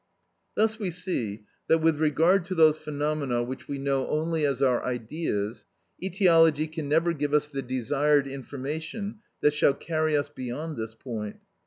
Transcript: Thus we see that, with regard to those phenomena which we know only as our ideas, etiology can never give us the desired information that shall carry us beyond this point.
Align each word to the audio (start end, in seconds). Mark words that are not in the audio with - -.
Thus 0.55 0.79
we 0.79 0.89
see 0.89 1.43
that, 1.67 1.77
with 1.77 1.99
regard 1.99 2.43
to 2.45 2.55
those 2.55 2.79
phenomena 2.79 3.43
which 3.43 3.67
we 3.67 3.77
know 3.77 4.07
only 4.07 4.47
as 4.47 4.59
our 4.59 4.83
ideas, 4.83 5.65
etiology 6.01 6.65
can 6.65 6.89
never 6.89 7.13
give 7.13 7.35
us 7.35 7.47
the 7.47 7.61
desired 7.61 8.25
information 8.27 9.19
that 9.41 9.53
shall 9.53 9.75
carry 9.75 10.17
us 10.17 10.27
beyond 10.29 10.75
this 10.75 10.95
point. 10.95 11.37